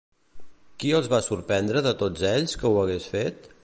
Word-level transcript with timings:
Qui 0.83 0.93
els 1.01 1.11
va 1.13 1.21
sorprendre 1.27 1.85
de 1.89 1.93
tots 2.03 2.27
ells 2.35 2.61
que 2.63 2.71
ho 2.73 2.77
hagués 2.85 3.11
fet? 3.17 3.53